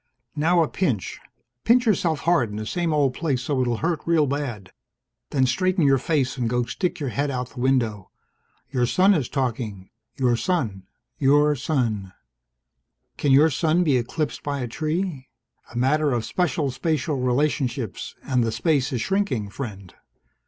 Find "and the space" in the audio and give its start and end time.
18.23-18.91